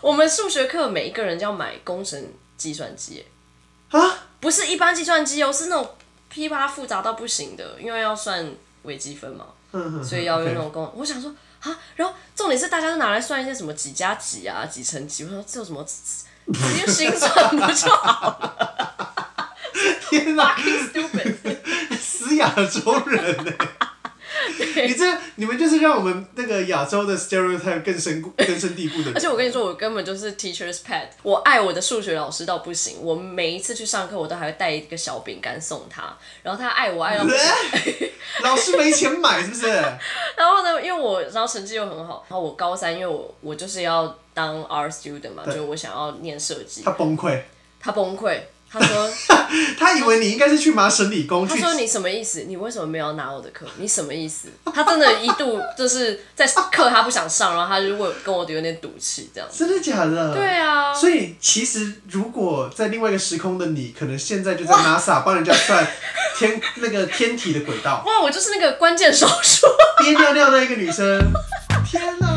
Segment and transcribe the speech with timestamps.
[0.00, 3.26] 我们数学课每一个人就要买工程计算机，
[3.90, 4.00] 啊，
[4.40, 5.94] 不是一般计算机哦，是那种
[6.28, 8.48] 噼啪复杂到不行的，因为要算
[8.82, 9.46] 微积分嘛，
[10.04, 10.90] 所以要用那种工。
[10.96, 16.24] 我想说啊，然后重点是大家都拿来算一些什么几加几啊，几乘几，我说这有什么直
[16.74, 19.54] 接心算不就好了？
[20.08, 21.56] 天哪，stupid，
[22.00, 23.52] 死亚洲人呢？
[24.86, 29.12] 你这你们就是让我们那个亚洲的 stereotype 更深根深蒂固的。
[29.14, 31.06] 而且我跟你说，我根本就是 teacher's pet。
[31.22, 36.12] 我爱我的数学老师到不行，我每一次去上课，我都还会带一个小饼干送他。
[36.42, 38.08] 然后他爱我爱到不行。
[38.42, 39.66] 老师没钱买是不是？
[40.36, 46.82] 然后呢，因为我然后成绩又很好，然后我高三，因为我我就是要当 art student 嘛，就我想要念设计。
[46.82, 47.40] 他崩溃。
[47.80, 48.38] 他崩溃。
[48.70, 49.10] 他说，
[49.78, 51.48] 他以为你应该是去麻省理工。
[51.48, 52.44] 他说你什么意思？
[52.46, 53.66] 你为什么没有拿我的课？
[53.78, 54.48] 你什么意思？
[54.74, 59.48] 他真的一度就是在课他不想上，然后他就会跟我有点赌气这样。
[59.50, 60.34] 真的假的？
[60.34, 60.92] 对啊。
[60.92, 65.86] 所以其实如果在另外一个时空的你，可能现在就在 NASA 帮人家算
[66.36, 68.02] 天那个天体的轨道。
[68.06, 69.66] 哇，我就是那个关键少数。
[69.98, 71.18] 憋尿尿的一个女生。
[71.90, 72.27] 天哪！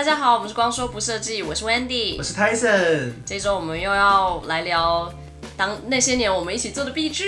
[0.00, 3.12] 大家好，我们是光说不设计，我是 Wendy，我是 Tyson。
[3.26, 5.12] 这周我们又要来聊
[5.58, 7.26] 当那些年我们一起做的壁纸，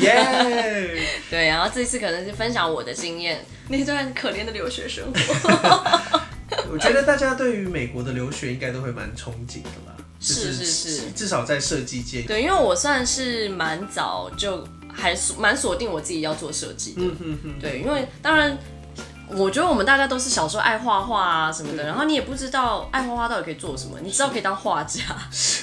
[0.00, 1.04] 耶！
[1.28, 6.20] 对，然后这次可能是分享我的经验，那段可怜的留学生活。
[6.70, 9.92] 我觉得大家对于美国的留学应该都会蛮憧憬的吧？
[10.20, 12.22] 是是是，至少在设计界。
[12.22, 17.02] 对，因为我算是蛮早就还蛮锁定我自己要做设计的。
[17.02, 17.58] 嗯哼哼。
[17.60, 18.56] 对，因为当然。
[19.36, 25.00] 我觉得我们大家都是小时候爱画画啊什么的，然后你也不知道爱画画到底可以做什么，你知道可以当画家，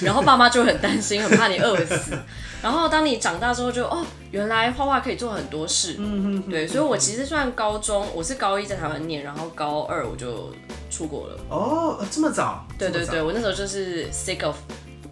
[0.02, 2.18] 然后爸妈就很担心，很怕你饿死。
[2.62, 5.96] 然后当你长大之后就哦，原来画画可以做很多事。
[5.98, 10.52] 嗯对，所以我其实算高中，我是高一在台湾念，然后高二我就
[10.90, 11.38] 出国了。
[11.48, 12.66] 哦，这么早？
[12.78, 14.56] 对对对，我那时候就是 sick of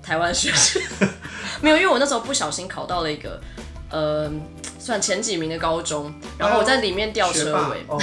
[0.02, 0.82] 台湾学生，
[1.62, 3.40] 没有，因为我那时候不小心考到了一个
[3.90, 4.30] 呃
[4.78, 7.84] 算前几名的高中，然后我在里面吊车尾。
[7.88, 7.98] 哦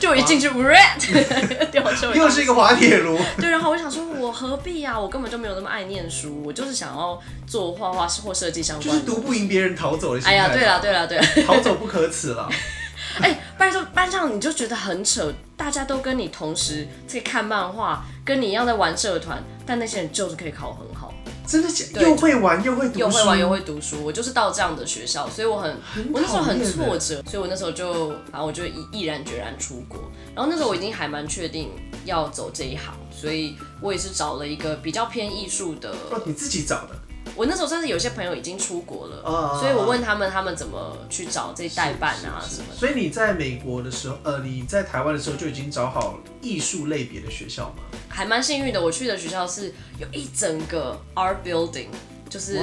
[0.00, 3.16] 就 我一进去，red 掉车，又是一个滑铁卢。
[3.38, 4.98] 对，然后我想说，我何必啊？
[4.98, 8.92] 我根本就没有那么爱念书，我就是想要做画画或设计相关的。
[8.92, 10.26] 就是读不赢别人逃走的。
[10.26, 12.48] 哎呀，对了对了对了，逃走不可耻了。
[13.20, 21.12] 哎、欸，班上班上你就觉得很扯，大家都跟你同时在看漫画，跟你一样在玩社团，但那些人就是可以考很好。
[21.50, 22.00] 真的假？
[22.00, 24.04] 又会玩又会读书，又会玩又会读书。
[24.04, 29.98] 我就是到这样的学校，所以我很，很我那时候很挫折，所以我那时候就，然后我就毅毅然决然出国。
[30.32, 31.70] 然后那时候我已经还蛮确定
[32.04, 35.90] 要走这一行，所以我也是找了一个比较偏艺术的。
[36.12, 36.90] 哦，你自己找的？
[37.36, 42.76] 我那时候算是有些朋友已经出国了，哦、所以我问他们，他们怎么去找这代办啊什么的。
[42.76, 47.82] 所以你在美国的时候，呃，你在台湾的时候就已经找好艺术类别的学校吗？
[48.08, 51.88] 还蛮幸运的，我去的学校是有一整个 art building，
[52.28, 52.54] 就是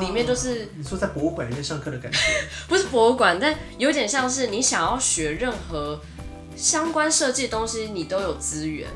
[0.00, 2.18] 里面就是你说在博物馆里面上课的感觉，
[2.68, 6.00] 不是博物馆，但有点像是你想要学任何
[6.56, 8.88] 相关设计的东西，你都有资源。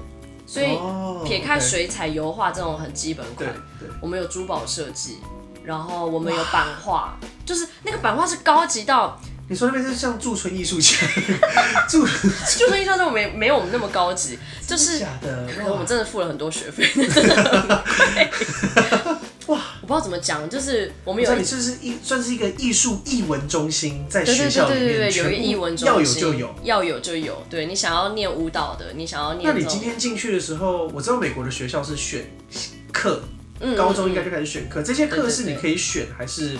[0.49, 0.79] 所以
[1.27, 3.53] 撇开水彩、油画这种很基本款，
[4.01, 5.19] 我们有珠宝设计，
[5.65, 10.97] 然后我们有版画，就是那个版画是高级到，你说那边是像驻村艺术家，
[11.89, 18.31] 驻驻村艺术家，我们没有我们那么高级，就是假的，可能我们真的付了很多学费，真的很贵。
[19.47, 27.47] 哇，我不知道怎么讲，就是我们有，你这是艺算是一个艺术艺文中心，在学校里面，对对对对，有一个艺文中心，要有就有，要有就有。
[27.49, 32.29] 对，你想要念舞蹈的，你想要念，那你今天进去的时候，我知道美国的学校是选
[32.93, 33.23] 课，
[33.61, 36.57] 嗯，高中应该就开始选课，这些课是你可以选还是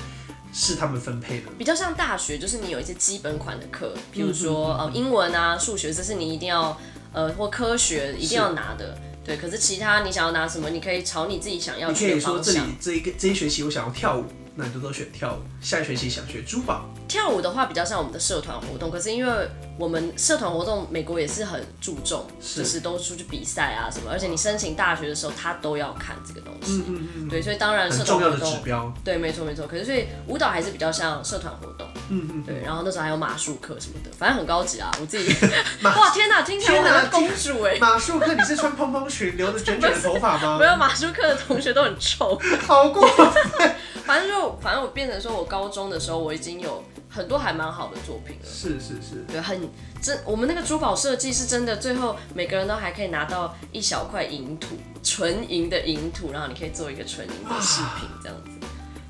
[0.59, 1.51] 是他们分配的？
[1.59, 6.75] 比较像大学，就是你有一些基本款的课，比如说呃英文啊、数学，这是你一定要
[7.13, 8.97] 呃或科学一定要拿的。
[9.23, 12.43] 对，可是其他你想要拿什么，你可以朝你自己想要去的方向。
[12.43, 14.25] 你可以说这里这一个这一学期我想要跳舞，
[14.57, 15.39] 那你就都选跳舞。
[15.61, 16.87] 下一学期想学珠宝。
[17.07, 26.73] 跳舞的话比较像我们的社团活动，可是因为我们社团活动美国也是很注重，是就是都出去比赛啊什么，而且你申请大学的时候他都要看这个东西。
[26.73, 27.29] 嗯嗯嗯。
[27.29, 28.93] 对，所以当然社团活动很重要的指标。
[29.05, 29.67] 对，没错没错。
[29.67, 31.87] 可是所以舞蹈还是比较像社团活动。
[32.09, 32.43] 嗯嗯。
[32.43, 34.91] 对，然后那时候还有马术课什么的，反正很高级啊。
[35.01, 35.33] 我自己
[35.85, 37.79] 哇天哪，听起来我很公主哎。
[37.79, 40.59] 马术课你是穿蓬蓬裙，留着卷卷的头发吗？
[40.59, 42.41] 没有，马术课的同学都很臭。
[42.67, 43.77] 好过分。
[44.07, 46.83] 反正就反正我变成说我高中的时候我已经有。
[47.09, 49.59] 很多还蛮好的作品了，是是是，对，很
[50.03, 50.21] 真。
[50.27, 58.51] 我们那个珠宝设计是真的，最后每个人都还可以拿到一小块银土，纯银的银土，然后你可以做一个纯银的饰品，这样子。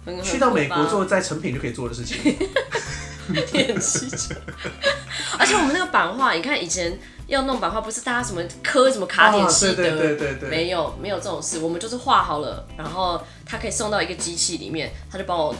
[0.05, 2.37] 很去到美国做在成品就可以做的事情，
[3.51, 4.07] 电器
[5.37, 6.97] 而且我们那个版画，你看以前
[7.27, 15.55] 要弄版画，不是大家什么刻什么卡点西德，对对对对对，没有没有这种事，我们就是画好了，然后他可以送到一个机器里面，他就帮我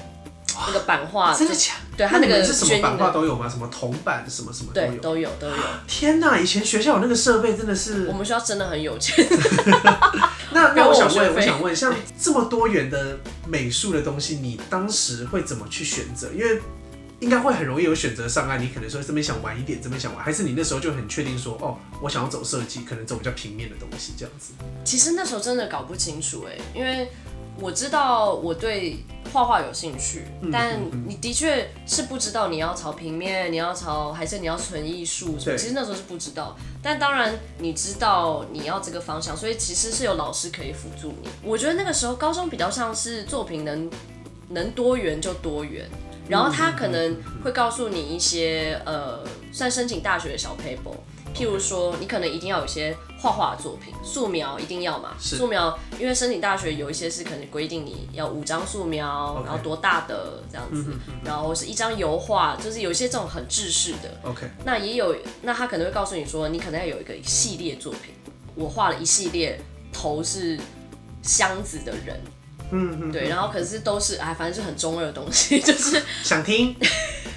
[0.69, 1.73] 那个版画，真的假？
[1.97, 3.49] 对他那个是什么版画都有吗？
[3.49, 5.57] 什么铜版什么什么都有，都有都有。
[5.89, 9.27] 天哪，以前学校有那个设备真的是，我们学校真的很有钱。
[10.53, 16.29] 那那我想问，我想问，像这么多元的美术的东西，你当时会怎么去选择？
[16.33, 16.61] 因为
[17.21, 24.53] 应该会很容易有选择障碍，你可能说这边想晚一点，这边想玩，还是你那时候就很确定说，哦，我想要走设计，可能走比较平面的东西这样子。
[24.85, 27.09] 其实那时候真的搞不清楚哎，因为
[27.59, 28.99] 我知道我对
[29.33, 30.79] 画画有兴趣，但
[31.09, 36.55] 你的确是不知道你要朝平面，你要朝还是你要纯艺术，其实那时候是不知道。
[36.83, 41.29] 但当然你知道你要这个方向，所以其实是有老师可以辅助你。
[41.43, 43.91] 我觉得那个时候高中比较像是作品能
[44.51, 45.89] 能多元就多元。
[46.29, 50.95] 然后他可能会告诉你一些呃，算申请大学的小 paper，
[51.35, 60.93] 譬如说你可能一定要有一些画画作品，素描一定要嘛，素描，因为申请大学有一些是可能规定你要五张素描，然后多大的这样子，
[61.25, 64.19] 然后是一张油画，就是有一些这种很制式的。
[64.23, 68.15] OK，那也有，那他可能会告诉你说，你可能要有一个系列作品，
[68.55, 69.61] 我画了一系列
[69.93, 70.59] 头是
[71.23, 72.21] 箱子的人。
[72.71, 76.75] 嗯嗯，对，然后可是都是哎，反正是很中二的东西， 就是想听，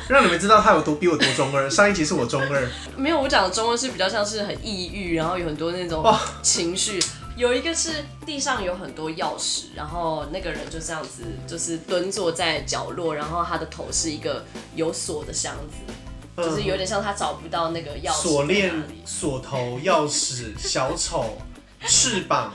[0.08, 1.70] 让你们知道他有多比我多中二。
[1.70, 2.68] 上一集是我中二，
[2.98, 6.04] 没有，我讲的中二是比较像是很抑郁，然后有很多那种
[6.42, 7.00] 情绪。
[7.38, 14.44] 有一个是地上有很多钥匙，然后那个人就这样子，就是蹲坐在角落，然后他的头是一个
[14.76, 18.24] 有锁的箱子，就是有点像他找不到那个钥匙。
[18.24, 18.74] 锁链、
[19.06, 21.38] 锁头、钥匙、小丑、
[21.88, 22.52] 翅膀。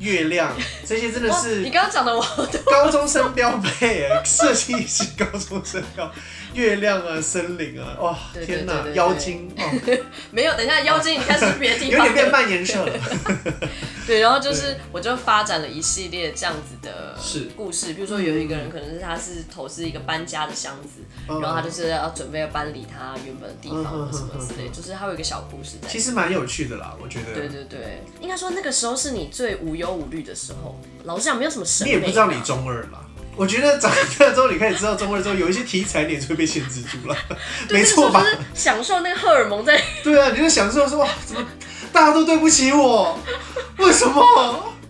[0.00, 0.52] 月亮，
[0.84, 2.22] 这些真的是你刚刚讲的，我
[2.66, 6.10] 高中生标配哎， 设计是高中生标。
[6.52, 9.62] 月亮啊，森林啊，哇，天哪，妖精哦，
[10.32, 12.92] 没有，等一下，妖精你看是别的地方，有点变蔓延色了。
[14.10, 17.16] 对，然后就是我就发展了一系列这样子的
[17.54, 25.88] 故事，比如说有一个人可能是他是投资一个搬家的箱子，然后他就是要准备要搬离他原本的地方什么之类，就是他有一个小故事在。
[25.88, 27.32] 其实蛮有趣的啦，我觉得。
[27.32, 30.76] 对对对，应该说那个时候是你最无忧无虑的时候。
[31.04, 31.84] 老实讲，没有什么事。
[31.84, 33.06] 你也不知道你中二啦。
[33.36, 37.16] 我觉得长大之后，你开始知道中二之后，有一些题材你也是会被限制住了，
[37.70, 38.22] 没错吧？
[38.52, 39.80] 享受那个荷尔蒙在。
[40.02, 41.46] 对啊，你就享受说哇，怎么
[41.92, 43.18] 大家都对不起我？
[43.78, 44.22] 为什么？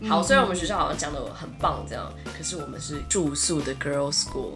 [0.08, 4.52] 好，虽然我们学校好像讲的很棒这样，可是我们是住宿的 girls school，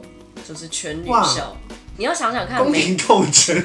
[0.46, 1.54] 就是全女校。
[1.96, 3.56] 你要想想看，公平竞争。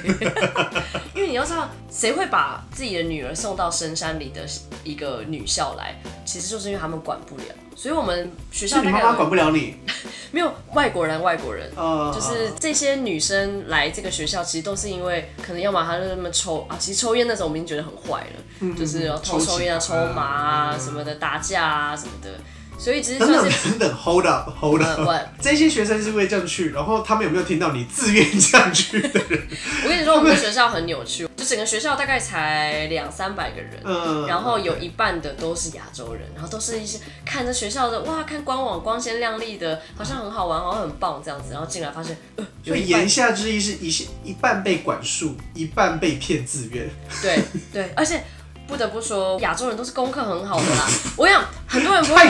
[1.16, 4.46] 因为你要知道，谁会把自己的女儿送到深山里的
[4.84, 5.96] 一个女校来？
[6.26, 7.44] 其实就是因为他们管不了。
[7.76, 9.76] 所以我们学校你妈妈管不了你，
[10.32, 22.32] 没有外国人，外国人，uh, 就是这些女生来这个学校，其实都是因为可能要么她就那么抽啊，其实抽烟那时候我们已经觉得很坏了，嗯、就是要偷抽烟啊、抽麻啊什么的，打架啊什么的。
[22.80, 25.02] 所以其实等等等等，hold up，hold up，
[25.42, 29.48] 这些学生是会这样去，然后他们有没有听到你自愿这样去的人？
[29.84, 46.90] 我跟你说，我们学校很扭曲，就整个学校大概才两三百个人，嗯，然后有一半的都是亚洲人，然后都是一些看着学校的哇，看官网光鲜亮丽的，好像很好玩，好像很棒这样子，然后进来发现，呃，所以言下之意是一些一半被管束，一半被骗自愿，
[47.22, 47.44] 对
[47.74, 48.24] 对，而且。
[48.70, 50.88] 不得不说，亚洲人都是功课很好的啦。
[51.18, 52.24] 我想很多人不会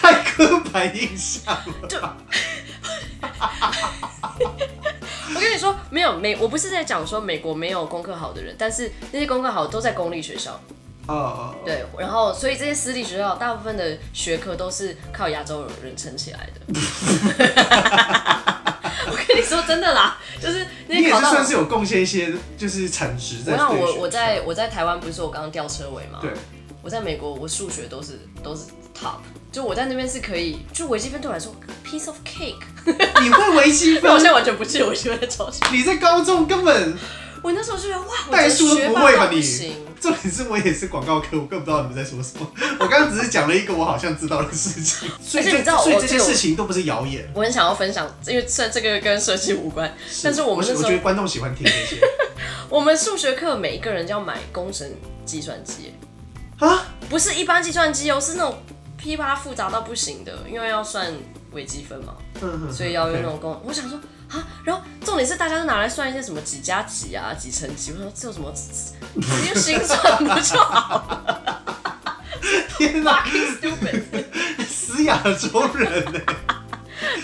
[0.00, 1.88] 太太刻板印象了。
[1.88, 1.98] 就，
[5.34, 10.60] 我跟你说，没有美，我不是在讲说美国没有功课好的人，但是那些功课好都在公立学校。
[11.08, 11.52] 哦。
[11.64, 16.60] 对，然后所以这些私立学校大部分的学科都是靠亚洲人撑起来的。
[19.34, 23.56] 你说真的啦，就是你也是算是有贡献一些，就是产值在。
[23.56, 26.18] 我我我在我在台湾不是说我刚刚吊车尾吗？
[26.20, 26.30] 对，
[26.82, 28.62] 我在美国我数学都是都是
[28.98, 29.16] top，
[29.50, 31.54] 就我在那边是可以，就微积分对我来说
[31.84, 32.54] piece of cake。
[33.22, 34.10] 你会微积分？
[34.12, 35.68] 我现在完全不记得微积分在找什么。
[35.72, 36.96] 你在高中根本。
[37.46, 39.40] 我那时候就觉得哇，代数都不会吧你？
[39.40, 39.72] 行。
[40.00, 42.46] 重点是我也是广告科，我更不知道你们在说什么。
[42.80, 47.24] 我刚刚只是讲了一个我好像知道的事情，所以你知道，所以这些事情都不是谣言。
[47.32, 52.00] 我很想要分享，因为这这个跟设计无关，但是我们那时候我觉得观众喜欢听这些。
[52.68, 54.90] 我们数学课每一个人就要买工程
[55.24, 55.94] 计算机
[56.58, 58.58] 啊，不是一般计算机哦，是那种
[58.96, 61.10] 噼啪复杂到不行的，因为要算
[61.52, 62.16] 微积分嘛，
[62.72, 63.62] 所以要用那种工。
[63.64, 63.96] 我想说。
[64.30, 71.62] 啊，然后重点是大家都拿来算一些什么几加几啊，几乘几，我说这有什么，直接心算不就好了？
[72.76, 73.24] 天哪，
[74.68, 76.20] 死亚洲人呢？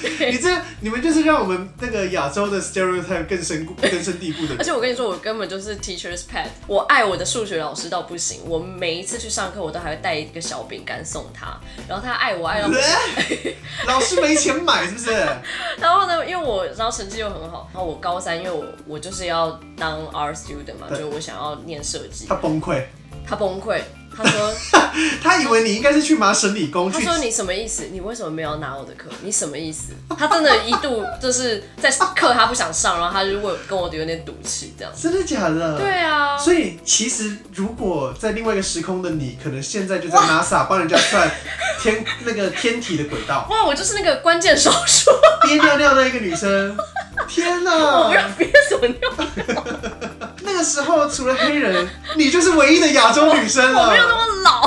[0.30, 4.56] 你这你们就是让我们那个亚洲的 stereotype 更深固、根深蒂固的。
[4.60, 8.40] 而且我跟你说，我根本就是 teacher's pet，我爱我的数学老师到不行。
[8.44, 13.54] 我每一次去上课，我都还会带一个小饼干送他，然后他爱我爱到不行。
[13.86, 15.10] 老师没钱买是不是？
[15.78, 22.26] 然后呢，因为我然后成绩又很好，然后我高三因为我我就是要当 art student 嘛，就我想要念设计。
[22.28, 22.82] 他崩溃，
[23.26, 23.80] 他崩溃。
[24.16, 24.54] 他说，
[25.22, 26.90] 他以为你应该是去麻省理工。
[26.90, 27.88] 他说你什么意思？
[27.92, 29.08] 你为什么没有拿我的课？
[29.22, 29.92] 你什么意思？
[30.18, 34.92] 他真的一度就是在课他不想上，然后他就会跟我有点赌气这样。
[34.96, 35.78] 真的假的？
[35.78, 36.36] 对啊。
[36.36, 41.30] 所以其实如果在另外一个时空的你，可能现在就在 NASA 帮人家算
[41.80, 43.46] 天那个天体的轨道。
[43.50, 45.10] 哇，我就是那个关键少数。
[45.42, 46.76] 憋尿尿那一个女生。
[47.28, 47.72] 天哪！
[47.72, 50.10] 我不要憋什么尿。
[50.44, 53.82] 那个时候除了黑人， 你就是唯一的亚洲女生了。
[53.82, 54.60] 我没有那么老。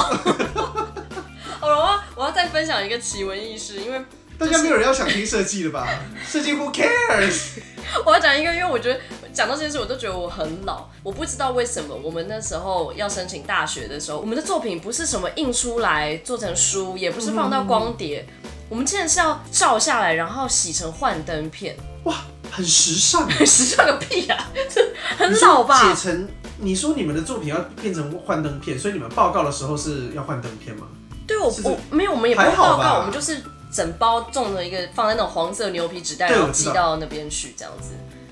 [1.60, 3.98] 好了，我我要再分享一个奇闻异事，因为、
[4.38, 5.88] 就是、大家没有人要想听设计的吧？
[6.28, 7.60] 设计 Who cares？
[8.06, 9.00] 我要讲一个，因为我觉得
[9.34, 10.88] 讲到这件事，我都觉得我很老。
[11.04, 21.76] 我不知道为什么我们那时候要申请大学的时候，我们的作品不是什么印出来做成书，也不是放到光碟，嗯、我们竟然是要照下来，然后洗成幻灯片。
[22.04, 22.16] 哇！
[22.56, 24.82] 很时尚，很 时尚个屁呀、啊，这
[25.18, 25.94] 很老吧？
[25.94, 30.88] 写成你说你们的作品要变成幻灯片，所以你们报告的时候是要幻灯片吗？
[31.28, 37.90] 对，我我没有，我们也不报告，我们就是整包种了一个放在那种黄色牛皮纸袋，然后寄到那边去这样子。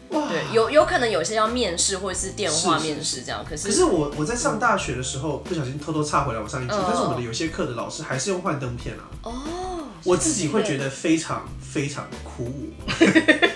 [0.09, 9.03] 哇，对，有有可能有些要面试或者是电话面试这样，可是可是我我在上大学的时候不小心偷偷插回来我上一集，但是我们的有些课的老师还是用幻灯片啊。
[9.23, 9.33] 哦，
[10.03, 12.71] 我自己会觉得非常非常酷。
[12.87, 12.93] 我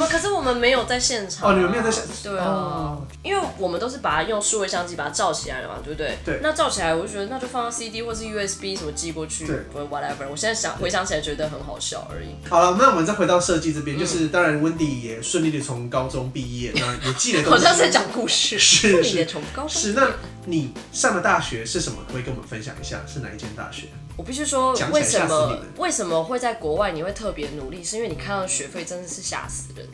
[0.00, 6.16] 们可是我们没有在现场、啊、哦，你们没有在现场，对啊，哦、因为我们都是把它用数位相机把它照起来了嘛，对不对？
[6.24, 6.40] 对。
[6.42, 10.28] 那照起来，我就觉得那就放到 CD 或是 USB 什么寄过去，对，whatever。
[10.30, 12.28] 我现在想回想起来觉得很好笑而已。
[12.48, 20.08] 好了，那我们再回到设计这边，嗯、就是当然温迪也顺利的从高中毕业，那也记得 好像在讲故事，是 是从高中是那
[20.46, 21.98] 你上的大学是什么？
[22.10, 23.88] 可以跟我们分享一下是哪一间大学？
[24.20, 27.82] 我必须说，为什么为什么会在国外你会特别努力？
[27.82, 29.88] 是因为你看到学费真的是吓死人。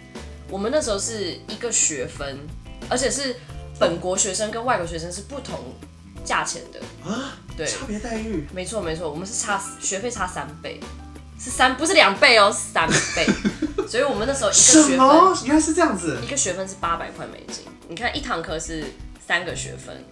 [0.51, 2.37] 我们那时候是一个学分，
[2.91, 3.37] 而且是
[3.79, 5.73] 本国学生跟外国学生是不同
[6.25, 8.49] 价钱的啊，对，差别待遇。
[8.53, 10.81] 没错没错，我们是差学费差三倍，
[11.39, 13.25] 是三不是两倍哦，是三倍。
[13.87, 15.39] 所以我们那时候一个学分，什么？
[15.45, 17.63] 原来是这样子，一个学分是八百块美金。
[17.89, 18.87] 你看一堂课是
[19.25, 20.05] 三个学分。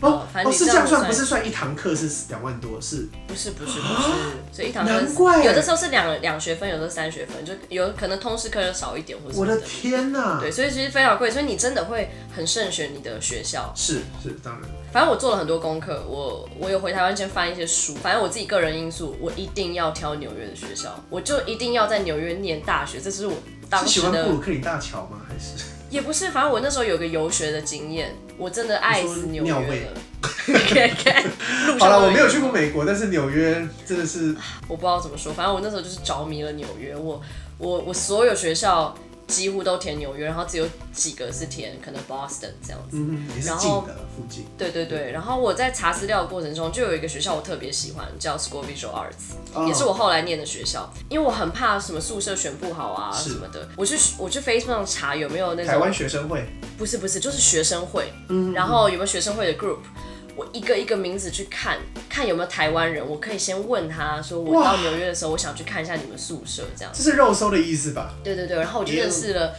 [0.00, 3.08] 哦，哦，是这样算，不是算一堂课是两万多，是？
[3.26, 4.10] 不是不是不是，
[4.52, 9.38] 所以一堂课有的时候是两两学分，有的时候三学分，就有可能通识课要少一点或者。
[9.38, 10.40] 我的天哪！
[10.40, 13.72] 对，所以其实非常贵，所以你真的会很慎选你的学校。
[13.76, 14.62] 是是，当然。
[14.92, 23.34] 反正我做了很多功课，我我有回台湾先翻一些书，反正我自己个人因素，我一定要挑纽约的学校，我就一定要在纽约念大学，这是我
[23.68, 23.92] 当时的。
[23.92, 25.20] 是喜欢布鲁克林大桥吗？
[25.28, 25.64] 还是？
[25.90, 29.92] 也不是，反正我那时候有个游学的经验，我真的爱死纽约了。
[31.78, 34.34] 好了，我没有去过美国，但是纽约真的是，
[34.66, 37.20] 我不知道怎么说，反正我那时候就是着迷了纽约，我
[37.58, 38.94] 我我所有学校。
[39.30, 42.98] 几乎都填纽约，然后只有几个是填可能 Boston 这样子。
[42.98, 44.44] 嗯，也是近的附近。
[44.58, 50.92] 对对对，然后我在查资料的过程中，就有一个学校我特别喜欢，叫 School Visual Arts，、哦、也是我后来念的学校。
[51.08, 56.44] 因为我很怕什么宿舍选不好啊什么的，我去我去 Facebook 上查有没有那种台湾学生会。
[56.76, 58.10] 不是不是，就是学生会。
[58.28, 59.78] 嗯，然后有没有学生会的 group？
[60.36, 66.92] 我一个一个名字去看，看有没有台湾人，我可以先问他说，我到纽约的时候，我想去看一下你们宿舍，这样。
[66.94, 68.14] 这是肉搜的意思吧？
[68.22, 69.54] 对对对，然后我就认识了，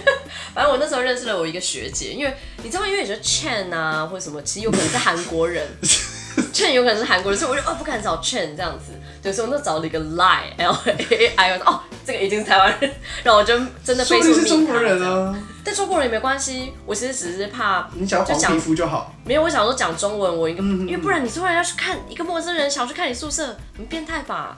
[0.54, 5.66] 反正我那时候认识了我一个学姐，因为你知道，因为你觉得 Chen 啊或者什么，其实有可能是韩国人，
[6.52, 8.92] Chen 有可能是韩国人，所以我就哦不敢找 Chen 这样子，
[9.22, 11.80] 对，所以我就找了一个 Lie L A I N 哦。
[12.04, 12.88] 这个已经是台湾人，
[13.24, 15.36] 然后我就真的非说是中国人啊。
[15.76, 19.12] 但中国人也没关系，我其实只是怕你讲黄皮肤就好。
[19.26, 24.56] 没有，我想说讲中文，我应该因为不然你突然要去看一个陌生人，想要去看你宿舍，很变态吧？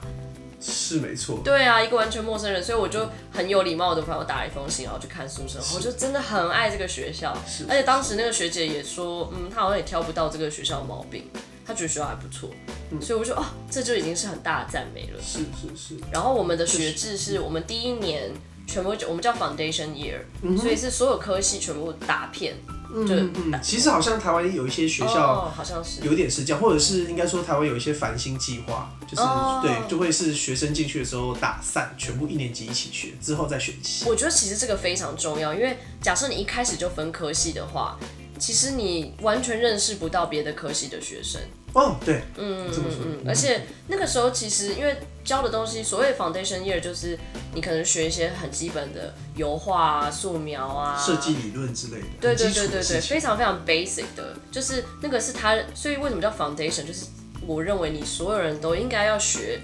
[0.61, 1.41] 是没错。
[1.43, 7.37] 对啊，一个完全陌生人，所以我就很有礼貌的朋友打了一封信，然后去看宿舍，我就真的很爱这个学校。
[7.67, 11.29] 而且当时那个学姐也说，嗯，她好像也挑不到这个学校的毛病。
[11.65, 12.49] 他觉得学校还不错，
[12.89, 15.21] 嗯、所以我说哦，这就已经是很大的赞美了。
[15.21, 15.95] 是是是。
[16.11, 18.31] 然后我们的学制是我们第一年
[18.69, 22.55] 全部我们叫 Foundation Year，、嗯、所以是所有科系全部打片。
[22.93, 34.05] 嗯，就嗯，其实好像台湾有一些学校，好像是有点是这样，或者是应该说台湾有一些繁星计划，就是、哦、对，就会是学生进去的时候打散，全部一年级一起学，之后再选系。
[34.07, 37.97] 我觉得其实这个非常重要，因为假设你一开始就分科系的话。
[38.39, 41.41] 其实你完全认识不到别的科系的学生。
[41.73, 44.95] 哦，对，嗯嗯嗯，而且那个时候其实因为
[45.29, 47.15] 教的东西，所谓 foundation year 就是
[47.53, 56.83] 你可能学一些很基本的油画啊、素描啊、设计理论之类的，对对对对对，非常非常 basic 的，就是那个是他，所以为什么叫 foundation？
[56.83, 57.05] 就是
[57.45, 59.61] 我认为你所有人都应该要学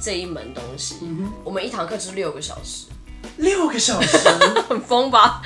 [0.00, 0.98] 这一门东西。
[1.02, 2.86] 嗯，我们一堂课就是六个小时，
[3.38, 4.16] 六个小时，
[4.70, 5.42] 很疯吧？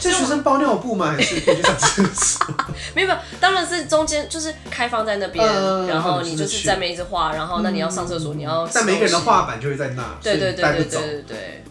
[0.00, 1.12] 这学生包尿布吗？
[1.12, 2.46] 还是可以去上厕所？
[2.94, 8.66] 没有没有，当然是中间就是开放在那边，呃、然后你就是在那边一直画，然后那你要上厕所，嗯、你要。
[8.72, 11.24] 但每个人的画板就会在那，对对对对对对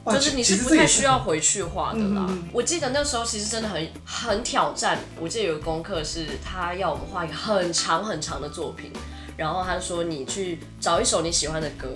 [0.05, 2.27] 对，就是你是不太需要回去画的啦。
[2.53, 4.99] 我记得那时候其实真的很很挑战。
[5.19, 8.91] 我记得有个功课是他要我们画一个很长很长的作品，
[9.35, 11.87] 然后他说你去找一首你喜欢的歌，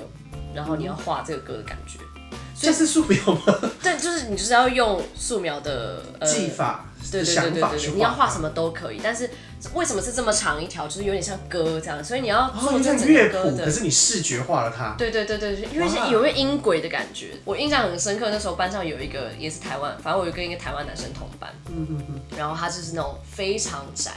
[0.54, 2.00] 然后你要画这个歌的感觉。
[2.60, 3.60] 这是素描吗？
[3.82, 9.00] 对，就是你就是要用素描的技法，对对对对对，你要画什么都可以。
[9.04, 9.30] 但是
[9.74, 10.88] 为什么是这么长一条？
[10.88, 13.66] 就是有点像歌这样，所以你要做这整个歌的。
[13.66, 14.96] 可是你视觉化了它。
[14.98, 17.32] 对对对对，因为是有个音轨的感觉。
[17.44, 24.12] 我印象很深刻，那时候班上有一个也是台湾，反正我有跟一个台湾男生同班，嗯嗯嗯，然后他就是那种非常宅，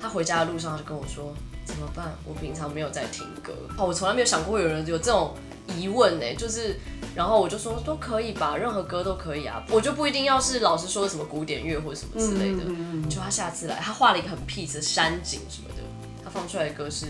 [0.00, 2.14] 他回家的路上他就跟我说怎么办？
[2.24, 5.34] 我平常没有在听歌，哦，我从来没有想过有人有这种。
[5.78, 6.78] 疑问呢，就是，
[7.14, 12.62] 然后我就说都可以吧，任何歌都可以啊，我就不一定要是老师说的什么古典乐或者什么之类的。
[12.66, 15.82] 嗯、就他下次来，他画了一个很 peace 的山景什么的，
[16.24, 17.06] 他放出来的歌是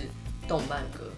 [0.49, 1.11] 动漫歌，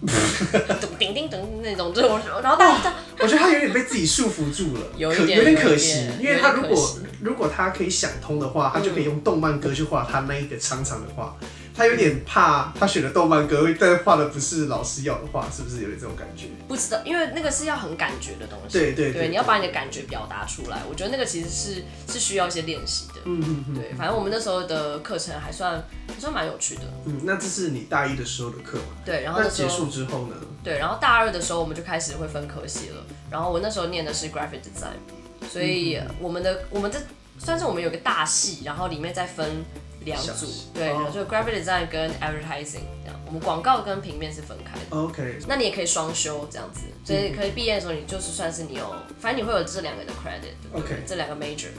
[0.99, 11.35] 叮叮叮那种，就我然后大家，我觉得他有点被自己束缚住了，有一点有点可惜，因为他如果如果他可以想通的话，他就可以用动漫歌去画他那一个长长的画。
[11.75, 16.45] 他有点怕，他选的动漫歌，但画的不是老师要的画，是不是有点这种感觉？
[16.67, 18.77] 不知道，因为那个是要很感觉的东西。
[18.77, 20.81] 对对对，对，你要把你的感觉表达出来。
[20.87, 23.21] 我觉得那个其实是是需要一些练习的。
[23.25, 23.75] 嗯嗯嗯。
[23.75, 26.83] 对，反正我们那时候的课程还算还算蛮有趣的。
[27.05, 28.95] 嗯，那这是你大一的时候的课嘛？
[29.03, 30.35] 对，然后那结束之后呢？
[30.63, 33.03] 对，然后大二的时候我们就开始会分科系了。
[33.31, 36.99] 然后我那时候念的是 graphic design，所以我们的我们这
[37.39, 39.65] 算是我们有个大系，然后里面再分。
[40.05, 44.97] 两组，对，就 graphic design 跟 advertising 这样，我们广告跟平面是分开的。
[44.97, 51.69] OK，那你也可以双修这样子，所以可以毕业的时候你就是算是你有，反正你会有这两个的 credit，OK，对对这两个 major。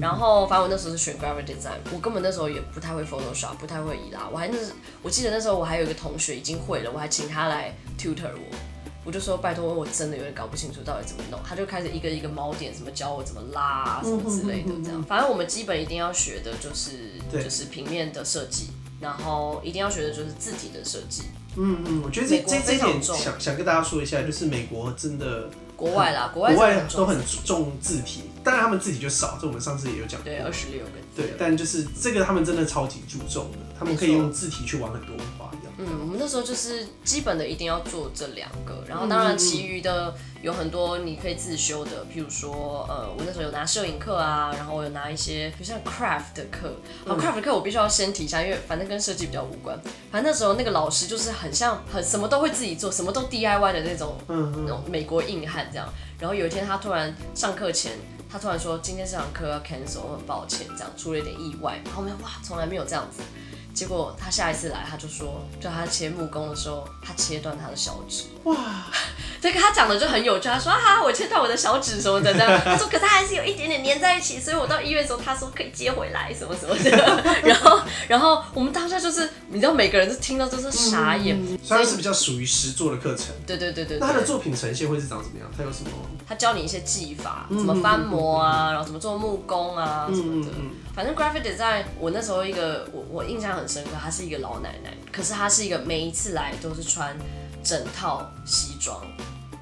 [0.00, 8.56] 然后反正我那时候是选 graphic design，我根本那时候也不太会 Photoshop，不太会移拉，我还那是我记得那时候我还有一个同学已经会了，我还请他来 tutor 我。
[9.04, 11.40] 我就说拜托，我真的有点搞不清楚到底怎么弄。
[11.42, 15.02] 他就开始一个一个锚点，什么教我怎么拉啊，什么之类的，这样。
[15.04, 18.68] 反正我们基本一定要学的就是就是平面的设计，
[19.00, 21.22] 然后一定要学的就是字体的设计。
[21.56, 30.90] 嗯嗯，我觉得这这这点想想跟大家说一下，就是美国真的国外啦，国外国外都很重字体，当然他们字体就少，这我们上次也有讲过，对，二十六个。
[31.16, 35.72] 对，但就是这个他们真的超级注重的，他们可以用字体去玩很多花样。
[35.78, 49.74] 嗯，我们那时候就是基本的一定要做这两个，然后当然其余的有很多你可以自修的，譬如说呃，我那时候有拿摄影课啊，然后我有拿一些比如像 craft 的课，好 craft 的课我必须要先提一下，因为反正跟设计比较无关。
[50.12, 55.88] 反正那时候那个老师就是很像很什么都会自己做，什么都 DIY 的那种，嗯，那种美国硬汉这样。
[56.18, 57.92] 然后有一天他突然上课前，
[58.30, 61.80] 他突然说今天这堂课要 cancel，我很抱歉，这样出了一点意外。
[61.86, 63.22] 然后我们哇，从来没有这样子。
[63.72, 68.24] 结果他下一次来，他就说，就他切木工的时候，他切断他的小指。
[68.44, 68.56] 哇，
[69.40, 70.48] 这个他讲的就很有趣。
[70.48, 72.60] 他说啊，我切断我的小指什么的这样。
[72.64, 76.90] 他说，可是他还是有一点点粘在一起，所以我到医院的时候，他说可以接回来什么什么的。
[77.44, 81.36] 然后，然后我们当下就是，你知道，每个人都听到都是傻眼。
[81.40, 83.26] 嗯、所以是比较属于实作的课程。
[83.46, 84.00] 对对对对，对。
[84.00, 85.48] 那他的作品呈现会是长什么样？
[85.56, 85.90] 他有什么？
[86.26, 90.50] 他教你一些技法，怎么翻模啊，然后怎么做木工啊什么的。
[90.94, 97.16] 反正 graphic design，我那时候一个我我印象很深刻，她是一个老奶奶，可是她是一个每一次来都是穿
[97.62, 99.00] 整套西装，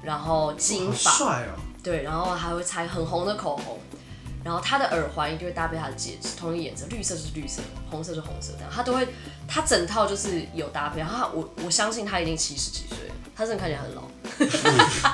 [0.01, 3.77] 然后金发，帅哦，对，然后还会擦很红的口红，
[4.43, 9.07] 然后她的耳环一定会搭配她的戒指，同一个颜色，绿色是绿色，红色是红色，这样她都会，
[9.47, 14.03] 她整套就是有搭配，然后我我相信她已经七十几岁了，她真的看起来很老，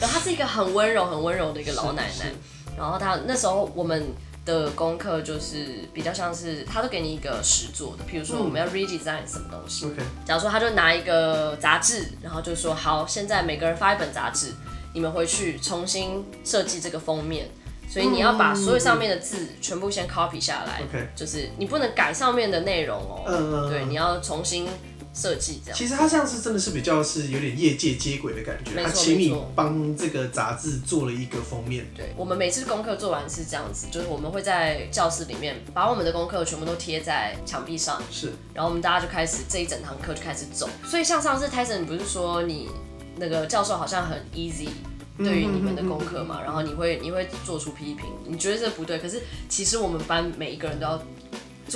[0.00, 2.32] 然后她是一个很温柔很温柔的一个老奶奶，
[2.78, 4.06] 然后她那时候我们。
[4.44, 9.86] 的功课就是比较像是他都给你一个实做的，譬如说我们要 redesign 什么东西。
[9.86, 10.02] OK。
[10.24, 14.52] 假如说他就拿一个杂志，然后就说好，现在每个人发一本杂志，
[14.92, 17.48] 你们回去重新设计这个封面，
[17.88, 20.82] 所以你要把所有上面的字全部先 copy 下来。
[20.82, 21.08] OK。
[21.16, 23.68] 就是你不能改上面的内容哦。
[23.70, 24.68] 对，你要重新
[25.14, 25.78] 设计这样。
[25.78, 31.86] 其实他像是真的是比较是有点业界接轨的感觉，他请你帮这个杂志做了一个封面。
[31.94, 40.68] 对，我们每次功课做完是这样子，就是我们会在教室里面把我们的功课全部都贴在墙壁上，是，然后我们大家就开始这一整堂课就开始走。
[40.84, 42.68] 所以像上次 Tyson，你不是说你
[43.16, 44.68] 那个教授好像很 easy
[45.16, 46.42] 对于你们的功课嘛？
[46.42, 51.00] 然后你会你会做出批评，你觉得这不对，可是其实我们班每一个人都要。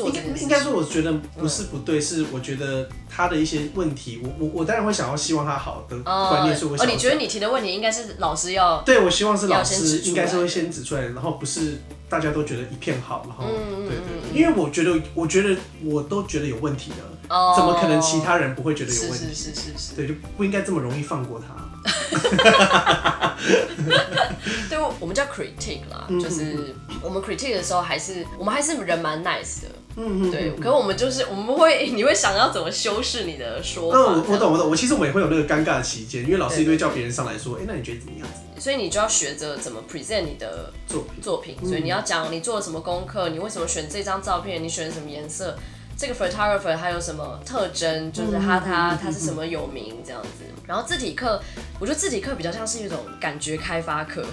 [0.06, 13.44] 应该应该说，我觉得不是不对，嗯、是我觉得他的一些问题，我我我当然会想要希望他好的观念，所以我想哦，你觉得你提的问题应该是老师要对，我希望是老师应该是会先指出来，然后不是大家都觉得一片好，然后
[13.86, 19.18] 对对，对，因为我觉得我觉得我都觉得有问题的，哦、怎么可能其他人不会觉得有问题？
[19.18, 21.67] 是是是是是，对，就不应该这么容易放过他。
[24.68, 29.68] 对，我们叫 critique 啦，就是我们 critique 的时候，还是我们还是人蛮 nice 的。
[30.00, 33.98] 嗯嗯，对，可是我们就是我们会，你会想要怎么修饰你的说法？
[33.98, 38.28] 嗯，我懂我懂，我其实我们也会有那个尴尬的期间，因为老师一定会叫别人上来说，哎、欸，那你觉得怎么样？
[38.60, 45.58] 所以你就要学着怎么 present 你的作品作品，所以你要讲你做了什么功课，你为什么选这张照片，你选什么颜色，
[45.98, 50.44] 这个 photographer 他有什么特征，就是他他他是什么有名这样子。
[50.64, 51.42] 然后字体课，
[51.80, 54.24] 我觉得字体课比较像是一种感觉开发课，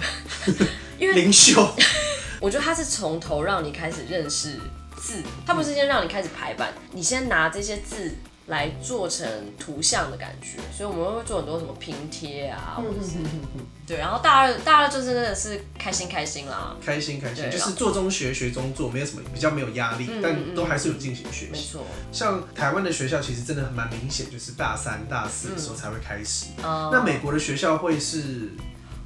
[0.96, 1.68] 因为灵修，
[2.40, 4.60] 我觉得他是从头让你开始认识。
[4.96, 8.14] 字，他不是先让你开始排版，你先拿这些字
[8.46, 9.26] 来做成
[9.58, 13.18] 图像的感觉，所以我们会做很多什么拼贴啊，或者是
[13.86, 21.52] 对，然后大二大二就真的是开心开心啦，开心开心，就是做中学学中做，没有什么比较没有压力，但都还是有进行学习。
[21.52, 26.46] 没错，像台湾的学校其实真的蛮明显，就是大三大四的时候才会开始。
[26.62, 28.50] 那美国的学校会是？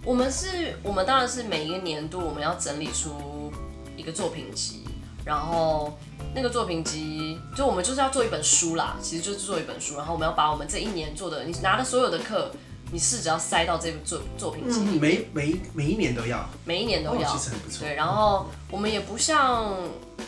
[0.02, 3.52] 我们是，我们当然是每一个年度我们要整理出
[3.96, 4.79] 一个作品集。
[5.24, 5.96] 然后
[6.34, 9.96] 那个作品集，就我们就是要做一本书啦，其实就是做一本书。
[9.96, 12.50] 然后我们要把我们这一年做的，你拿的所有的课，
[12.92, 17.86] 你试着要塞到这个作作品集里每每每一年都要，每一年都要，哦，其实很不错。
[17.86, 19.74] 对，然后我们也不像。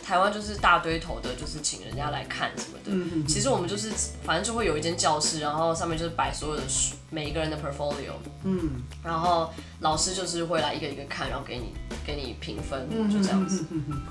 [0.02, 2.86] 台湾就是大堆头的，就是请人家来看什么的。
[2.86, 3.26] 嗯嗯。
[3.26, 3.92] 其实我们就是，
[4.24, 8.14] 反正就会有一间教室，然后上面就是摆所有的书，每一个人的 portfolio。
[8.42, 8.82] 嗯。
[9.04, 11.74] 然后老师就是会来一个一个看，然后给你
[12.06, 13.64] 给你评分，就这样子。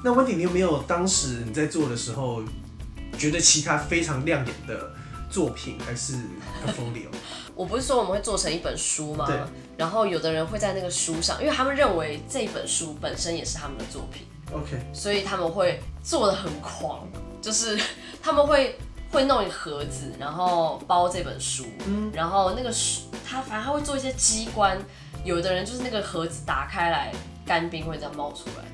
[0.04, 2.42] 那温迪，你有没有当时你在做的时候，
[3.18, 4.92] 觉得其他非常亮眼的
[5.30, 6.14] 作品还是
[6.66, 7.08] portfolio？
[7.56, 9.26] 我不是说我们会做成一本书吗？
[9.28, 9.38] 对。
[9.78, 14.28] 然后有的人会在那个书上，因为他们认为这本书本身也是他们的作品。
[14.54, 17.08] OK，所以他们会做的很狂，
[17.42, 17.80] 就是
[18.22, 18.78] 他们会
[19.12, 24.78] 会弄一个盒子，然后包这本书，嗯，然后那个书他反正他会做一些机关，
[25.24, 27.12] 有的人就是那个盒子打开来，
[27.46, 28.66] 干冰会这样冒出来，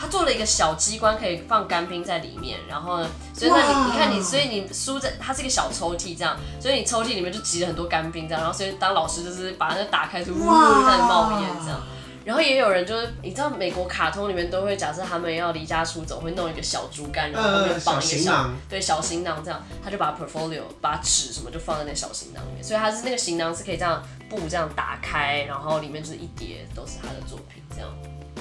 [0.00, 11.80] 他做了一个小机关可以放干冰在里面，然后呢，所以那你你看你，所以你书在它是一个小抽屉这样，所以你抽屉里面就挤了很多干冰这样，然后所以当老师就是把那个打开就呜开始冒烟这样。
[12.28, 27.88] 然后也有人就是，你知道美国卡通里面都会假设他们要离家出走，会弄一个小竹竿，然后后面绑一个小，对，小行囊这样，他就把 portfolio 把纸什么就放在那小行囊里面，所以他是那个行囊是可以这样布这样打开，然后里面就是一叠都是他的作品这样。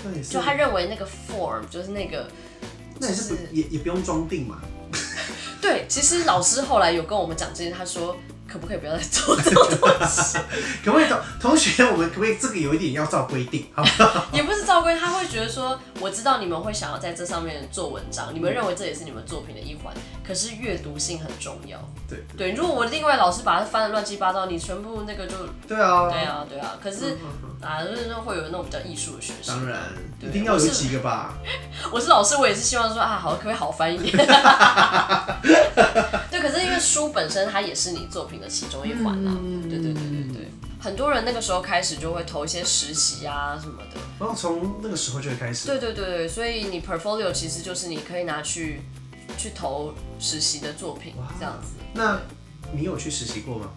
[0.04, 2.28] 对，就他认为那个 form 就是那个，
[3.00, 4.60] 那也是也也不用装订嘛。
[5.62, 8.18] 对，其实老师后来有跟我们讲这些，他说。
[8.48, 10.38] 可不可以不要再做这种东西？
[10.84, 13.68] 可不可以同同学，我们可不可以这个有一点要照规定？
[13.74, 14.26] 好不好？
[14.34, 19.94] 也不是照规，他会觉得说，我知道你们会想要在这上面做文章，你们认为这也是你们作品的一环。
[20.26, 21.78] 可是阅读性很重要。
[22.10, 25.36] 对对，如果我另外老师把它翻的乱七八糟，你全部那个就
[25.68, 26.74] 对啊，对啊，对啊。
[26.84, 27.18] 可是
[27.62, 29.56] 啊，就是会有那种比较艺术的学生。
[29.56, 29.80] 当然，
[30.22, 31.34] 一定要有几个吧。
[31.92, 34.18] 我是老师，我也是希望说啊，好，可不可以好翻一点？
[36.40, 39.38] 对，可是因为书本身它也是你作品的其中一环啊。
[39.64, 44.00] 对对对对对，很多人那个时候开始就会投一些实习啊什么的。
[44.20, 45.68] 然后从那个时候就会开始。
[45.68, 48.82] 对对对对，所以你 portfolio 其实就是你可以拿去
[49.38, 51.74] 去投实习的作品这样子。
[51.94, 52.20] 那
[52.72, 53.70] 你有去实习过吗？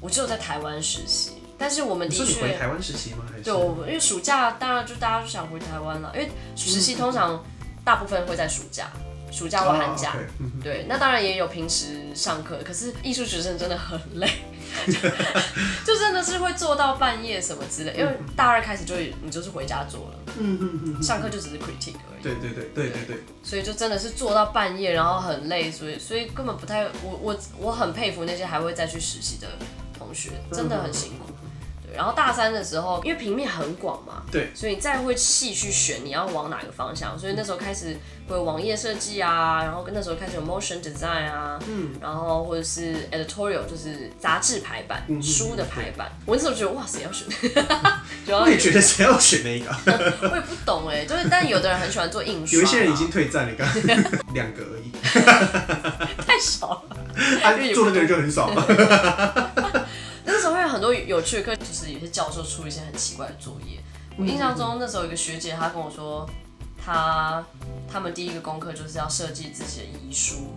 [0.00, 2.24] 我只有在台湾实习，但是我们的确。
[2.24, 3.24] 是回台湾实习吗？
[3.30, 3.44] 还是？
[3.44, 7.44] 对，我因为暑假当然就大家就想回台湾了，因为实习通常
[7.84, 8.90] 大部分会在暑假。
[9.32, 10.62] 暑假或寒假，oh, okay.
[10.62, 14.28] 对，那当然也有平时上课，可是艺术学生真的很累，
[15.84, 22.90] 就真的是会做到半夜什么之类，因为大二开始就你就是回家做了，嗯嗯嗯，上课就只是 critique 而已，对对对对。
[22.90, 29.48] 对对，所以就真的是做到半夜，然后很累，所以所以根本不太，我我我很佩服那些还会再去实习的
[29.98, 31.21] 同学，真的很辛苦。
[31.94, 37.96] 然后大三的时候，因为平面很广嘛，对，所以你再会细去选你要往哪个方向，所以那时候开始
[38.28, 47.26] 会有网页设计啊，然后跟那时候开始有 motion design 啊，嗯，然后或者是 editorial 就是杂志排版、嗯、书的排版，我那时候觉得哇，谁要选？
[48.40, 49.70] 我也觉得谁要选那个？
[50.30, 53.68] 我也不懂哎，就是但有的人很喜欢做印刷，有一些人已经退战了，刚
[54.34, 54.90] 两个而已，
[56.24, 56.96] 太少了，
[57.42, 59.52] 他做那个人就很少了。
[60.82, 63.78] 多有趣的课，就是有些教授出一些很奇怪的作业。
[64.18, 66.28] 我印象中那时候有一个学姐，她跟我说，
[66.84, 67.42] 她
[67.90, 70.56] 他们第一个功课就是要设计自己的遗书。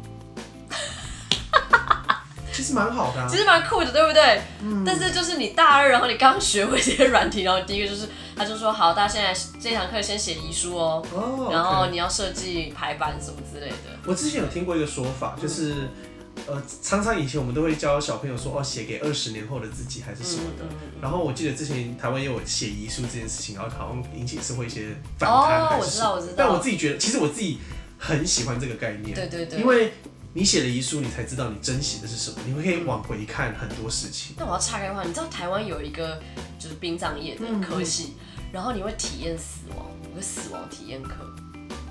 [2.51, 4.41] 其实蛮好的、啊，其实蛮酷的，对不对？
[4.61, 4.83] 嗯。
[4.83, 13.75] 但是就是你大二，然后你刚学会这些软体，然后第一个就是，他就说好，大家现在这堂课先写遗书哦，哦、然后你要设计排版什么之类的。
[14.07, 15.89] 我之前有听过一个说法，就是。
[16.35, 20.65] 嗯呃，常常以前我们都会教小朋友说，哦，写给二十年后的自己还是什么的。
[21.01, 25.81] 然后我记得之前台湾也有写遗书这件事情，然后好像引起社会一些反弹还是。
[25.81, 26.33] 哦，我知道，我知道。
[26.37, 27.59] 但我自己觉得，其实我自己
[27.97, 29.15] 很喜欢这个概念。
[29.15, 29.59] 对对对。
[29.59, 29.93] 因为
[30.33, 34.35] 你写了遗书，你才知道你珍惜的是什么，你会可以往回看很多事情。
[34.37, 36.21] 那我要岔开话，你知道台湾有一个
[36.59, 38.13] 就是殡葬业的科系，
[38.51, 41.15] 然后你会体验死亡，有个死亡体验课，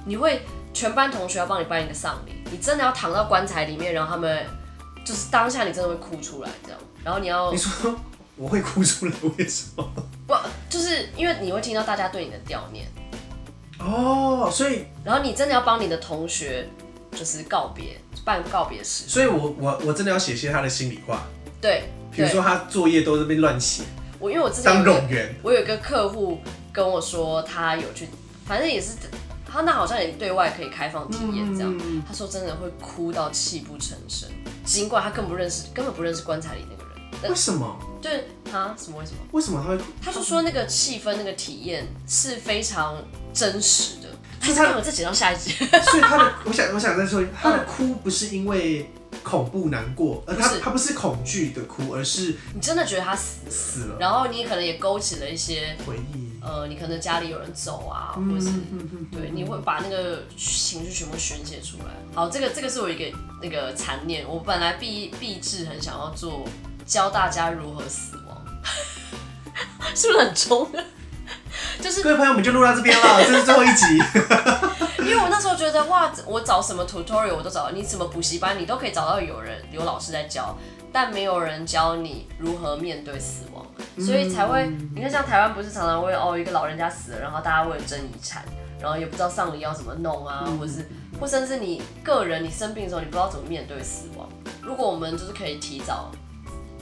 [0.05, 2.33] 你会全班同学要帮你办一个丧礼。
[2.51, 4.47] 你真的要躺到棺材里面，然后他们
[5.05, 7.97] 就是当下你真的会哭出来这样，然后你要你说
[8.37, 9.93] 我会哭出来，为什么？
[10.27, 10.35] 不，
[10.69, 12.87] 就是因为你会听到大家对你的悼念
[13.81, 16.69] 哦，所以然后你真的要帮你的同学
[17.13, 21.23] 就是告别办告别式，所以我我我真的要写些他的心里话，
[21.61, 23.83] 对，比如说他作业都在那边乱写，
[24.21, 26.41] 我因为我之前当冗员，我有一个客户
[26.73, 28.09] 跟我说他有去，
[28.47, 28.93] 反正也是。
[29.55, 34.29] 他那好像也对外可以开放体验这样，嗯、他说真的会哭到泣不成声，
[34.65, 36.83] 尽管他更不认识，根本不认识棺材里那个
[37.23, 37.31] 人。
[37.31, 37.79] 为什么？
[38.03, 39.19] 对，他什么为什么？
[39.31, 39.79] 为什么他会？
[40.03, 42.97] 他就说那个气氛、那个体验是非常
[43.33, 44.09] 真实的。
[44.41, 48.91] 他他有这几张下一集，所以他的，我想，我想再说，他的哭不是因为。
[49.23, 58.53] 恐怖难过，而他他不是恐惧的哭，而是你真的觉得他死了死了，然后你可能也勾起了一些回忆，呃，你可能家里有人走啊，或者是
[59.11, 61.95] 对，你会把那个情绪全部宣泄出来。
[62.15, 66.47] 好，这个这个是我一个那个残念，我本来毕毕志很想要做
[66.85, 68.45] 教大家如何死亡，
[69.97, 70.71] 是不是很冲？
[71.81, 73.85] 就是各位朋友，我们就录到这边了， 这是最后一集。
[74.99, 80.57] 因为我那时候觉得哇，我找什么 tutorial 我都找到，你什么补习班你都可以找到有人有老师在教，
[80.95, 83.67] 但没有人教你如何面对死亡，
[83.99, 88.45] 所以才会你看像台湾不是常常会哦一个老人家死了，然后大家为了争遗产，
[88.81, 94.29] 然后也不知道丧礼要怎么弄啊，或是或甚至你个人你生病的时候你不知道怎么面对死亡，
[94.63, 96.13] 如果我们就是可以提早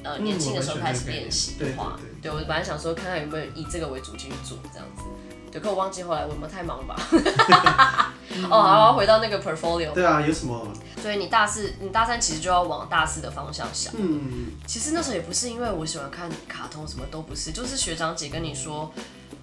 [0.02, 5.04] 呃年轻的时候开始练习的话，对我本来想说看看有没有以这个为主继续做这样子。
[5.50, 8.12] 对，可我忘记后来我们太忙了吧？
[8.50, 9.92] 哦，好，要回到那个 portfolio。
[9.92, 10.66] 对啊，有什么？
[11.02, 13.92] 所以你大四，你大三其实就要往大四的方向想。
[13.96, 14.52] 嗯。
[14.66, 18.92] 其实那时候也不是因为我喜欢看卡通，什么都不是，就是学长姐跟你说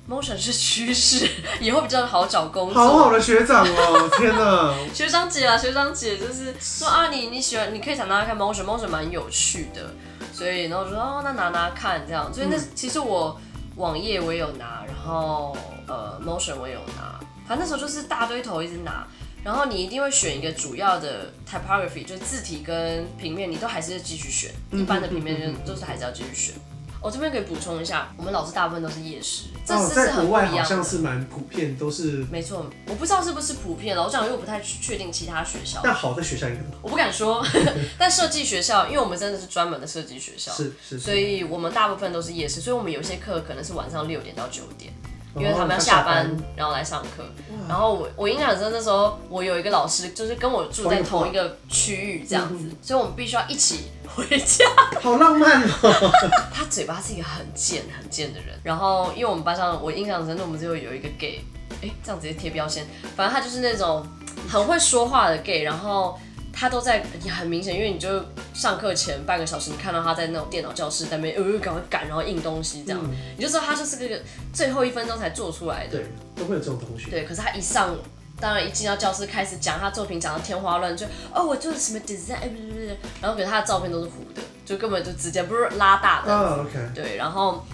[0.10, 1.28] ，motion 是趋势，
[1.60, 2.82] 以后比较好找工作。
[2.82, 4.74] 好好的学长哦， 天哪！
[4.94, 9.94] 学长姐啊，学长姐就是说啊，你你喜欢，你可以想拿来看 motion，motion 蛮有趣的，
[10.34, 12.34] 所以然后说哦，那拿拿看这样。
[12.34, 13.40] 所以那、嗯、其实我
[13.76, 15.56] 网页我也有拿，然后。
[15.92, 17.19] 呃，Motion 我也有拿，
[17.50, 19.08] 反正那时候就是大堆头一直拿，
[19.44, 26.54] 然后你一定会选一个主要的 typography，就是字体跟平面，你都还是继续选，一般的平面就都是还是要继续选。
[27.02, 30.58] 我、哦、这边可以补充一下，我们老师大部分都是夜师，这是是很不一样的。
[30.60, 32.70] 好像是蛮普遍，都是没错。
[32.86, 35.80] 我不知道是不是普遍，老实讲，因为我不太确定其他学校。
[35.84, 37.44] 但好的学校应该我不敢说，
[37.98, 44.94] 但设计学校，因为我们真的是专门的设计学校，是是，是，所以我们大部分都是夜师，所以我们有些课可能是晚上六点到九点。
[45.36, 47.24] 因为他们要下班，然后来上课。
[47.68, 54.66] 然后我我印象深那时候，我有一个老师，就是跟我住在同一个区域这样子，所以我们必须要一起回家。
[55.02, 56.12] 好浪漫哦！
[56.54, 58.60] 他嘴巴是一个很贱很贱的人。
[58.64, 61.42] 然后因为我们班上，我印象中我们就有一个 gay，
[61.82, 62.86] 哎，这样直接贴标签。
[63.16, 64.06] 反正他就是那种
[64.50, 66.20] 很会说话的 gay，然后。
[66.60, 68.22] 他都在，也很明显，因为你就
[68.54, 74.20] 上课前半个小时，你看到他在那种电脑教室在那边，呃，赶快赶，然后印东西这样，嗯、你就知道他就是个
[74.52, 75.92] 最后一分钟才做出来的。
[75.98, 77.10] 对，都会有这种同学。
[77.10, 77.96] 对，可是他一上，
[78.42, 86.34] 当然一进到教室开始讲他作品，讲到天花乱坠，哦，我做的什么 design，哎，不是不是，然后给他的照片都是糊的，就根本就直接不是拉大的。
[86.36, 86.78] 哦，OK。
[86.94, 87.66] 对，然后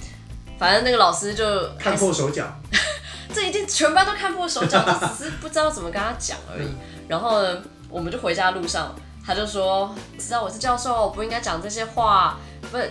[0.59, 1.43] 反正那个老师就
[1.79, 2.45] 看破手脚，
[3.33, 4.85] 这一定全班都看破手脚，
[5.17, 6.67] 只是不知道怎么跟他讲而已。
[6.69, 7.63] 嗯、然后呢？
[7.89, 8.93] 我们就回家路上，
[9.25, 12.37] 他就说：“知道我是教授，不应该讲这些话。
[12.73, 12.89] But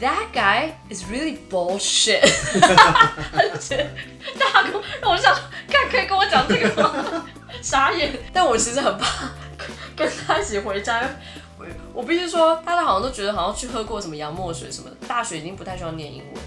[0.00, 2.20] that guy is really bullshit。
[3.32, 3.86] 他就觉得
[4.38, 5.34] 大哥让我想
[5.68, 7.24] 看，可以跟我讲这个吗？
[7.62, 8.18] 傻眼。
[8.32, 9.28] 但我其实很怕
[9.96, 11.02] 跟他一起回家。
[11.92, 16.42] 我必须说，大家好像都觉得好像去喝过什么洋墨水什么的，大学已经不太需要念英文。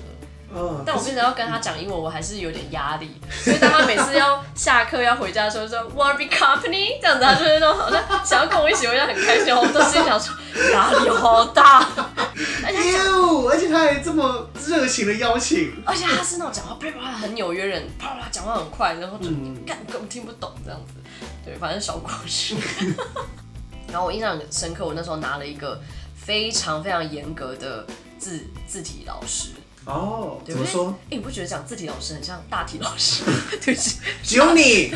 [0.59, 3.21] 嗯，但我平常要跟他讲英文，我还是有点压力。
[3.43, 9.55] 所以当他每次要下课要回家的时候，说 Wanna be company 这样子，他就是那种好像想要跟我一起回家，很开心。
[9.55, 10.33] 我都心想说
[10.73, 11.87] 压力好大。
[12.65, 12.97] 而且，
[13.49, 20.93] 而且他还这么热情的邀请，而且他是那种讲话啪啪啪很纽约人，啪啪讲话很快，然后就你干根本听不懂这样子。
[21.45, 22.55] 对，反正小故事。
[23.91, 25.79] 然后我印象很深刻，我那时候拿了一个
[26.15, 27.85] 非常非常严格的
[28.19, 29.51] 字字体老师。
[29.87, 30.89] 哦，怎么说？
[31.05, 33.23] 哎、欸，你不觉得讲字体老师很像大体老师？
[33.63, 34.93] 对不起， 只有你。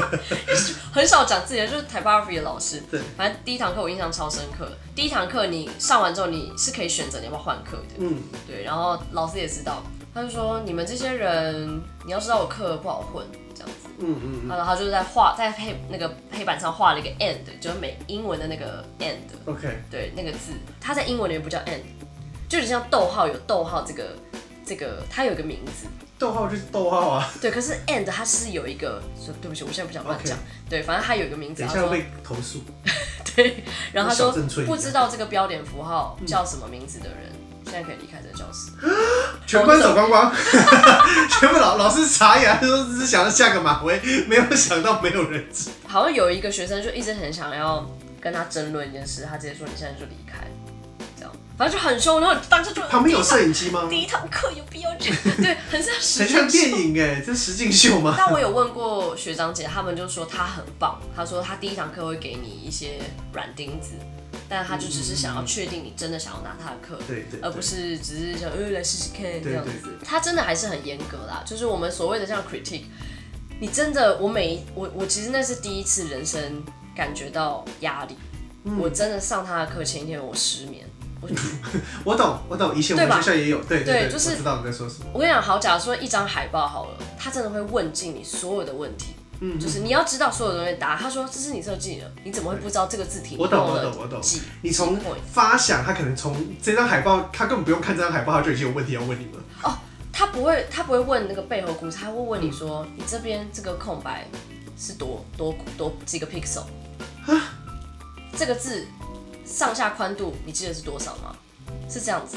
[0.90, 2.82] 很少讲字体，就是 typography 的老师。
[2.90, 4.70] 对，反正第一堂课我印象超深刻。
[4.94, 7.94] 第一堂课你上完之后，你是可以选择你要不要换课的。
[7.98, 8.64] 嗯，对。
[8.64, 9.82] 然后老师也知道，
[10.14, 13.88] 他就说你们这些人，你要知道我课不好混，这样子。
[13.98, 14.48] 嗯嗯，嗯。
[14.48, 19.16] 然后他就是在画，在黑那个黑板上画了一个 end，就是美英文的那个 end。
[19.44, 19.82] OK。
[19.90, 21.82] 对，那个字，它在英文里面不叫 end。
[22.52, 24.14] 就是像逗号，有逗号这个
[24.62, 25.86] 这个，它有一个名字。
[26.18, 27.32] 逗号就是逗号啊。
[27.40, 30.36] 对，可是 and 它是有一个，说对不起，我现在不想乱讲。
[30.68, 31.62] 对，反正它有一个名字。
[31.62, 32.60] 等一下被投诉。
[33.34, 34.30] 对，然后他说
[34.66, 38.70] 不知道这个标点符号叫什么名字的人，嗯、现在可以离开这个教室。
[39.48, 40.30] 全班走光光，
[41.40, 45.70] 全部老老师查眼，他说只是想要下个马威，没有想到没有人知。
[45.88, 47.88] 好像有一个学生就一直很想要
[48.20, 50.46] 跟他争论一件事，他直接说你现在就离开。
[51.62, 53.86] 反正就很凶，然后当时就旁边有摄影机吗？
[53.88, 55.16] 第一堂课有必要这样？
[55.38, 58.16] 对，很像实很像电影哎，这实境秀吗？
[58.18, 61.00] 但我有问过学长姐，他们就说他很棒。
[61.14, 62.98] 他说他第一堂课会给你一些
[63.32, 63.92] 软钉子，
[64.48, 69.96] 但他就只是想要确定你真的想要拿他的课，对对，而不是只是想呃来试试看这样子。
[70.04, 72.86] 他真的还是很严格啦，就是我们所谓的像 critique，
[73.60, 76.64] 你真的我每一我我其实那是第一次人生
[76.96, 78.16] 感觉到压力，
[78.64, 80.84] 嗯，我真的上他的课前一天我失眠。
[82.04, 85.06] 我懂，我懂，以前我们学校也有，对对，对，就是我知道你在说什么。
[85.12, 90.98] 我跟你讲，好，假如说一张海报好了，他真的会问尽你所有的问题，嗯，就是你要知道所有的东西答案。
[90.98, 93.36] 他说这是你设计的，你怎么会不知道这个字体？
[93.38, 94.20] 我懂，我懂，我懂。
[94.62, 94.98] 你从
[95.32, 99.40] 发想，他可能从这张海报，他根本不用看这张海报，他就已经有问题要问你了。
[99.62, 99.78] 哦，
[100.12, 104.26] 他不会，他不会问那个背后故事，他会问你说，嗯、你这边这个空白
[104.76, 106.64] 是多多多几个 pixel？
[108.36, 108.84] 这个字。
[109.44, 111.34] 上下宽度，你记得是多少吗？
[111.88, 112.36] 是这样子。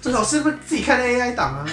[0.00, 1.66] 这老师不是自己看 AI 档啊？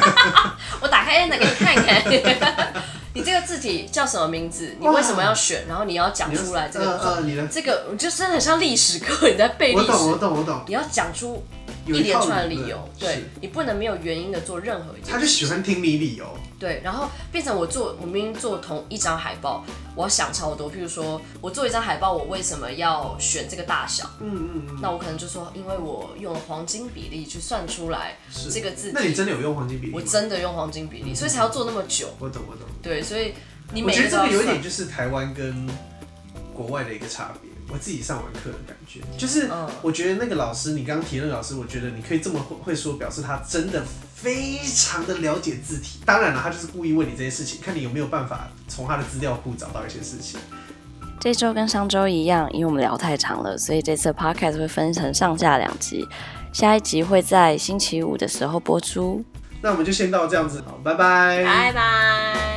[0.80, 2.72] 我打开 AI 档给你看看。
[3.12, 4.76] 你这个字体叫什么名字？
[4.78, 5.66] 你为什么要选？
[5.68, 6.96] 然后你要讲出来这个。
[6.98, 9.92] 呃呃、你的这个就真的很像历史课，你在背历史。
[9.92, 10.62] 我懂，我懂，我懂。
[10.68, 11.44] 你要讲出
[11.86, 15.12] 一连串的理由，对，你不能没有原因的做任何一件事。
[15.12, 16.26] 他就喜欢听你理由。
[16.58, 19.64] 对，然后变成我做，我明明做同一张海报，
[19.94, 20.70] 我要想超多。
[20.70, 24.04] 譬如说，我做一张海报，我为什么要选这个大小？
[24.20, 24.78] 嗯嗯嗯。
[24.82, 28.18] 那我可能就说，因为我用了黄金比例去算出来
[28.50, 28.90] 这个字。
[28.92, 29.92] 那你真的有用黄金比例？
[29.94, 32.08] 我真的用黄金比例，所以才要做那么久。
[32.18, 32.66] 我懂，我懂。
[32.82, 33.32] 对，所以
[33.72, 35.66] 你每我觉得这个有一点就是台湾跟
[36.52, 37.49] 国外的一个差别。
[37.72, 39.50] 我自己上完课的感觉，就是
[39.82, 46.00] 我觉得那个老师，你刚刚提的那个老师，我觉得你可以这么会说，表示他真的非常的了解字体。
[46.04, 50.38] 当然了，他就是故意问你这些事情，看你有没有办法从他的资料库找到一些事情。
[51.20, 56.08] 这周跟上周一样，因为我们聊太长了，所以这次 podcast 会分成上下两集，
[56.52, 59.22] 下一集会在星期五的时候播出。
[59.60, 62.49] 那我们就先到这样子，好，拜拜，拜拜。